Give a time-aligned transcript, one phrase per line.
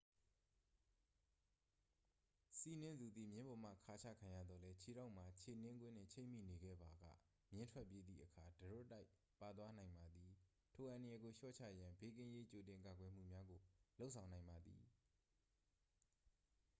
[2.57, 7.03] စီးနင်းသူသည် မြင်းပေါ်မှခါချခံရသော်လည်း ခြေထောက်မှာ ခြေနင်းကွင်းနှင့် ချိတ်မိနေခဲ့ပါက
[7.51, 9.07] မြင်းထွက်ပြေးသည့်အခါ တရွတ်တိုက်
[9.41, 10.29] ပါသွားနိုင်ပါသည်
[10.73, 13.59] ထိုအန္တရာယ်ကိုလျှော့ချရန် ဘေးကင်းရေးကြိုတင်ကာကွယ်မှုများကို
[13.99, 14.81] လုပ်ဆောင်နိုင်ပါသည်